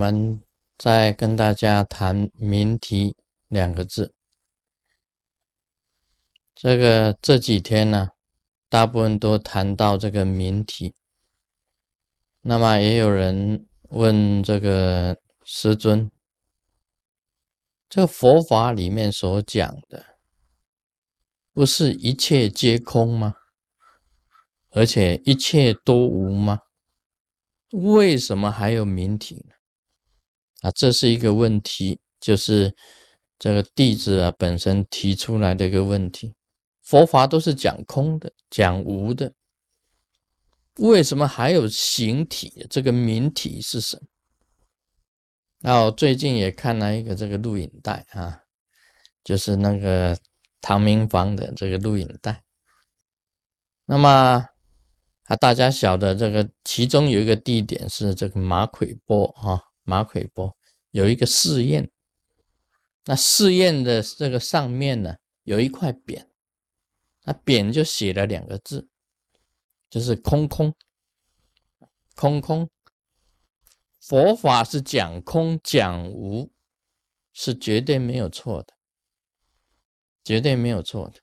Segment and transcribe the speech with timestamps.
[0.00, 0.40] 们
[0.78, 3.14] 再跟大家谈“明题”
[3.48, 4.14] 两个字。
[6.54, 8.08] 这个这几天呢，
[8.70, 10.94] 大部分都谈到这个“明题”。
[12.40, 16.10] 那么也有人问这个师尊：
[17.86, 20.16] 这个佛法里面所讲的，
[21.52, 23.34] 不是一切皆空吗？
[24.70, 26.60] 而且一切都无吗？
[27.72, 29.54] 为什么还有明体呢？
[30.60, 32.74] 啊，这是一个问题，就是
[33.38, 36.34] 这个弟子啊本身提出来的一个问题。
[36.82, 39.32] 佛法都是讲空的，讲无的，
[40.78, 42.66] 为什么还有形体？
[42.68, 44.02] 这个名体是什么？
[45.60, 48.42] 那我最近也看了一个这个录影带啊，
[49.22, 50.18] 就是那个
[50.60, 52.42] 唐明房的这个录影带。
[53.86, 54.46] 那么。
[55.24, 60.56] 啊，大家晓得这个，其中有一个地点是这个马奎波啊，马奎波
[60.92, 61.90] 有一个试验，
[63.06, 66.26] 那试验的这个上面呢有一块匾，
[67.24, 68.88] 那匾就写了两个字，
[69.90, 70.72] 就是空空，
[72.14, 72.70] 空空。
[73.98, 76.52] 佛法是讲空讲无，
[77.32, 78.74] 是绝对没有错的，
[80.22, 81.20] 绝对没有错的，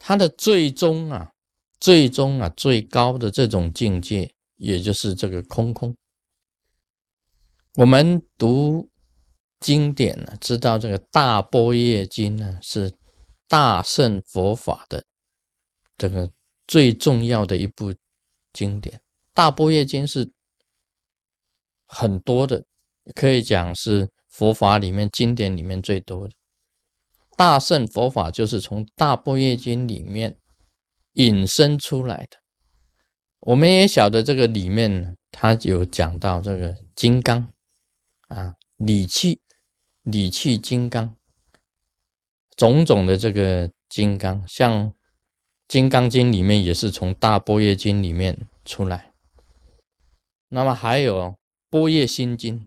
[0.00, 1.32] 它的最终啊。
[1.80, 5.96] 最终啊，最高的这种境界，也就是这个空空。
[7.78, 8.90] 我们读
[9.60, 12.92] 经典呢，知道这个《大般若经》呢是
[13.46, 15.04] 大圣佛法的
[15.96, 16.28] 这个
[16.66, 17.94] 最重要的一部
[18.52, 18.98] 经典，
[19.32, 20.28] 《大般若经》是
[21.86, 22.64] 很多的，
[23.14, 26.34] 可以讲是佛法里面经典里面最多的。
[27.36, 30.36] 大圣佛法就是从《大般若经》里面。
[31.14, 32.36] 引申出来的，
[33.40, 37.52] 我们也晓得这个里面，它有讲到这个金刚
[38.28, 39.40] 啊，理气、
[40.02, 41.16] 理气金刚，
[42.56, 44.90] 种种的这个金刚，像
[45.66, 49.12] 《金刚经》里面也是从《大般若经》里面出来。
[50.48, 51.20] 那么还有
[51.68, 52.60] 《波叶心经》，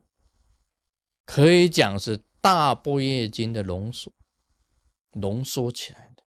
[1.26, 4.12] 可以讲是《大波叶经》的浓缩，
[5.14, 6.24] 浓缩起来的。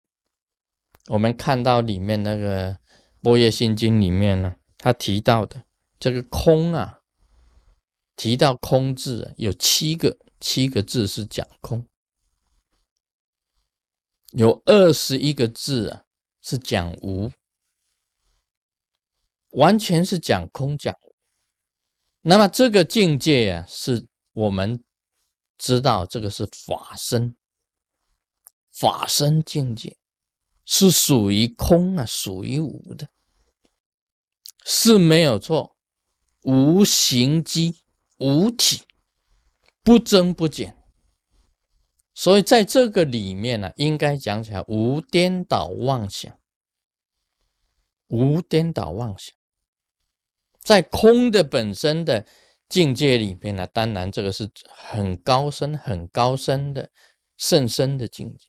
[1.08, 2.74] 我们看到里面那个
[3.20, 5.64] 《波叶心经》里面呢，他提到的
[5.98, 6.99] 这个空啊，
[8.20, 11.86] 提到空字有七个，七个字是讲空，
[14.32, 16.04] 有二十一个字啊
[16.42, 17.32] 是讲无，
[19.52, 20.94] 完全是讲空讲。
[22.20, 24.84] 那么这个境界啊，是我们
[25.56, 27.34] 知道这个是法身，
[28.70, 29.96] 法身境界。
[30.66, 33.08] 是属于空啊，属于无的，
[34.66, 35.74] 是没有错。
[36.42, 37.80] 无形机，
[38.20, 38.82] 无体，
[39.82, 40.76] 不增不减。
[42.14, 46.38] 所以在这个里面呢，应该讲起来无颠倒妄想，
[48.08, 49.34] 无颠倒妄想。
[50.60, 52.24] 在空的本身的
[52.68, 56.90] 境界里面呢，当然这个是很高深、很高深的
[57.36, 58.46] 甚深的境界，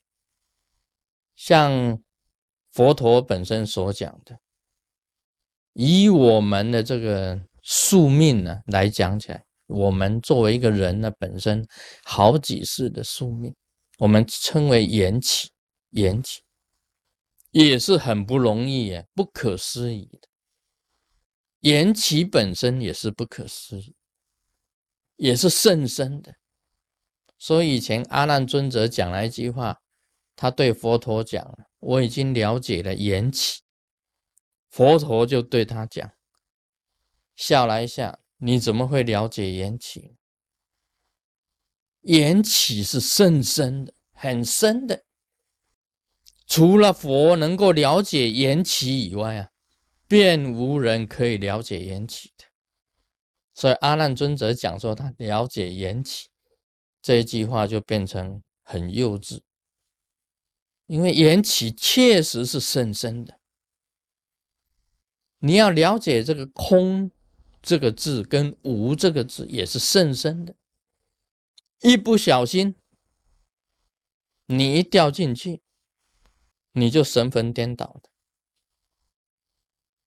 [1.36, 2.02] 像。
[2.74, 4.40] 佛陀本身所讲的，
[5.74, 11.68] 以我们的这个宿命呢来讲起来，我们作为一个人呢，本身
[12.04, 13.56] 好几世的宿命，
[13.98, 15.50] 我们称为缘起，
[15.92, 16.42] 缘起
[17.52, 20.28] 也是很不容易耶，不可思议的。
[21.62, 23.96] 缘起本身也是不可思议，
[25.16, 26.36] 也是甚深的。
[27.38, 29.82] 所以以前阿难尊者讲了一句话，
[30.36, 31.58] 他对佛陀讲。
[31.82, 33.62] 我已经了解了缘起，
[34.70, 36.12] 佛陀就对他讲
[37.36, 40.16] ：“笑了一下，你怎么会了解缘起？
[42.02, 45.06] 缘起是甚深的，很深的。
[46.48, 49.52] 除了佛能够了解缘起以外啊，
[50.08, 52.46] 便无人可以了解缘起的。
[53.54, 56.30] 所以阿难尊者讲说他了解缘起
[57.00, 59.42] 这一句话，就变成很幼稚。”
[60.88, 63.40] 因为缘起确实是甚深的，
[65.38, 67.12] 你要了解这个“空”
[67.62, 70.56] 这个字跟“无”这个字也是甚深的，
[71.82, 72.76] 一不小心，
[74.46, 75.62] 你一掉进去，
[76.72, 78.10] 你就神魂颠倒的，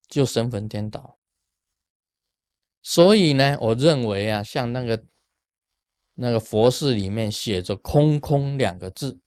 [0.09, 1.19] 就神魂颠倒。
[2.83, 5.05] 所以呢，我认为啊，像那个
[6.15, 9.21] 那个佛寺里面写着“空空”两个字。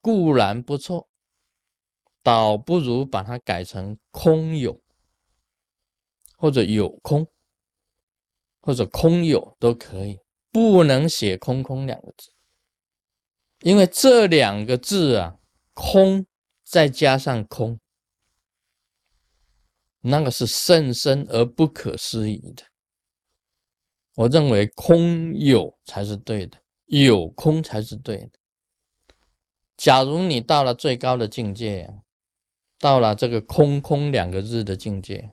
[0.00, 1.10] 固然不错，
[2.22, 4.80] 倒不如把它改成空有，
[6.36, 7.26] 或者有空，
[8.68, 10.20] 或者空有都可以。
[10.50, 12.30] 不能写“空空”两个字，
[13.60, 15.38] 因为这两个字啊
[15.72, 16.26] ，“空”
[16.64, 17.80] 再加上“空”，
[20.02, 22.64] 那个是甚深而不可思议的。
[24.16, 28.32] 我认为“空有”才是对的，“有空”才是对的。
[29.78, 31.88] 假如你到了最高的境界，
[32.78, 35.32] 到了这个“空空”两个字的境界，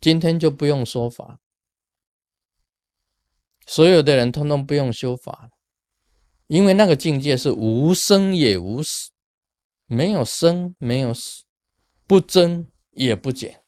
[0.00, 1.40] 今天就不用说法。
[3.70, 5.48] 所有的人通通不用修法，
[6.48, 9.12] 因为那个境界是无生也无死，
[9.86, 11.44] 没有生，没有死，
[12.04, 13.62] 不增也不减，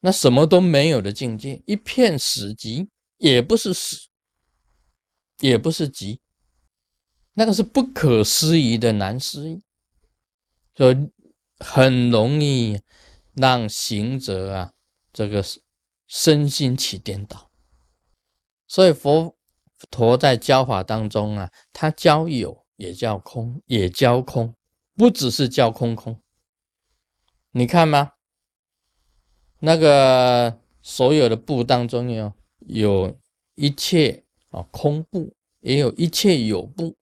[0.00, 4.08] 那什么都没有的境界，一片死寂，也不是死，
[5.40, 6.18] 也不是寂，
[7.34, 9.62] 那个是不可思议的难思议，
[10.74, 11.10] 所以
[11.58, 12.80] 很容易
[13.34, 14.72] 让行者啊，
[15.12, 15.44] 这个
[16.06, 17.47] 身心起颠倒。
[18.68, 19.34] 所以佛
[19.90, 24.54] 陀在教法当中啊，他教有也叫空，也教空，
[24.94, 26.20] 不只是教空空。
[27.52, 28.12] 你看吗？
[29.60, 33.18] 那个所有的部当中有有
[33.56, 36.94] 一切啊空部，也有一切有部。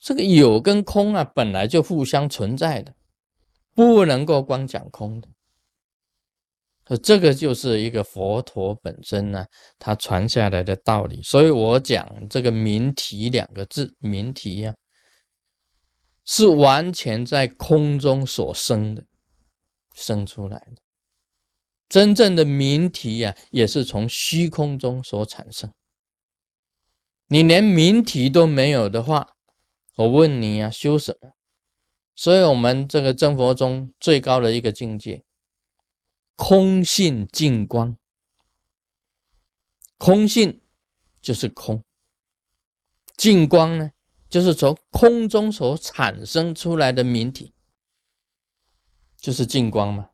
[0.00, 2.94] 这个有跟空啊，本来就互相存在的，
[3.74, 5.28] 不能够光讲空的。
[7.02, 9.44] 这个就是一个佛陀本身呢，
[9.78, 11.20] 他传下来的道理。
[11.22, 14.74] 所以我讲这个“明体”两个字，“明体”呀，
[16.24, 19.04] 是完全在空中所生的，
[19.94, 20.76] 生出来的。
[21.88, 25.72] 真正的明体呀，也是从虚空中所产生。
[27.28, 29.34] 你连明体都没有的话，
[29.96, 31.30] 我问你呀，修什么？
[32.14, 35.25] 所以，我们这个真佛中最高的一个境界。
[36.36, 37.96] 空性净光，
[39.96, 40.60] 空性
[41.22, 41.82] 就是空，
[43.16, 43.92] 净光呢，
[44.28, 47.54] 就是从空中所产生出来的明体，
[49.16, 50.10] 就是净光嘛。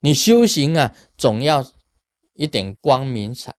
[0.00, 1.70] 你修行啊，总要
[2.32, 3.54] 一点光明产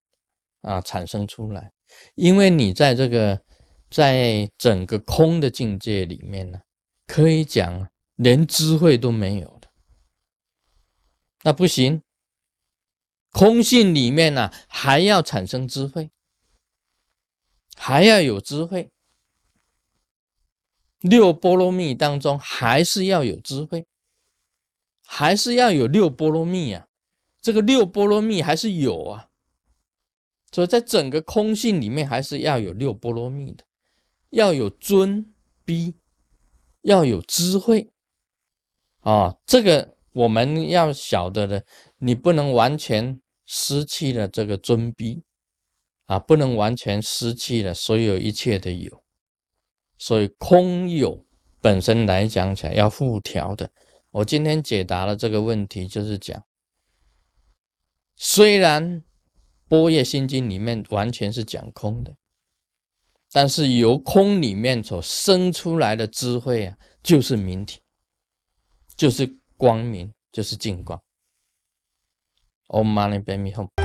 [0.61, 1.71] 啊产生出来，
[2.15, 3.43] 因为你在这个
[3.91, 6.59] 在整个空的境界里面呢，
[7.05, 9.61] 可以讲连智慧都没有。
[11.45, 12.01] 那不行，
[13.31, 16.09] 空性里面呢还要产生智慧，
[17.75, 18.89] 还要有智慧。
[21.01, 23.85] 六波罗蜜当中还是要有智慧，
[25.05, 26.87] 还是要有六波罗蜜啊。
[27.41, 29.27] 这个六波罗蜜还是有啊，
[30.49, 33.65] 所以在整个空性里面还是要有六波罗蜜的，
[34.29, 35.33] 要有尊
[35.65, 35.95] 逼，
[36.83, 37.91] 要有智慧
[39.01, 39.92] 啊，这个。
[40.13, 41.65] 我们要晓得的，
[41.97, 45.23] 你不能完全失去了这个尊卑
[46.05, 49.03] 啊，不能完全失去了所有一切的有，
[49.97, 51.25] 所以空有
[51.59, 53.71] 本身来讲起来要互调的。
[54.11, 56.45] 我今天解答了这个问题，就是讲，
[58.15, 59.01] 虽然
[59.67, 62.15] 《波叶心经》里面完全是讲空的，
[63.31, 67.81] 但是由空里面所生出来的智慧啊，就是明体，
[68.95, 69.39] 就是。
[69.63, 71.01] 光明就是净光。
[72.67, 73.82] Om Mani Padme Hum。